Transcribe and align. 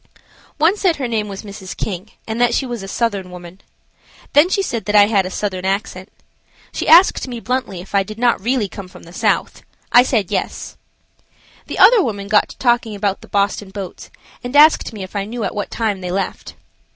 One 0.57 0.77
said 0.77 0.95
her 0.95 1.07
name 1.07 1.27
was 1.27 1.43
Mrs. 1.43 1.77
King 1.77 2.09
and 2.27 2.41
that 2.41 2.55
she 2.55 2.65
was 2.65 2.81
a 2.81 2.87
Southern 2.87 3.29
woman. 3.29 3.61
Then 4.33 4.49
she 4.49 4.63
said 4.63 4.85
that 4.85 4.95
I 4.95 5.05
had 5.05 5.27
a 5.27 5.29
Southern 5.29 5.63
accent. 5.63 6.09
She 6.71 6.87
asked 6.87 7.27
me 7.27 7.39
bluntly 7.39 7.81
if 7.81 7.93
I 7.93 8.01
did 8.01 8.17
not 8.17 8.41
really 8.41 8.67
come 8.67 8.87
from 8.87 9.03
the 9.03 9.13
South. 9.13 9.61
I 9.91 10.01
said 10.01 10.31
"Yes." 10.31 10.75
The 11.67 11.77
other 11.77 12.01
woman 12.03 12.27
got 12.29 12.49
to 12.49 12.57
talking 12.57 12.95
about 12.95 13.21
the 13.21 13.27
Boston 13.27 13.69
boats 13.69 14.09
and 14.43 14.55
asked 14.55 14.91
me 14.91 15.03
if 15.03 15.15
I 15.15 15.25
knew 15.25 15.43
at 15.43 15.53
what 15.53 15.69
time 15.69 16.01
they 16.01 16.09
left. 16.09 16.55